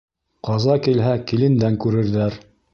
[0.47, 2.43] Ҡаза килһә, килендән күрерҙәр.